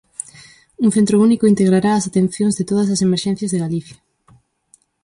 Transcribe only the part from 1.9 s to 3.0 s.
as atencións de todas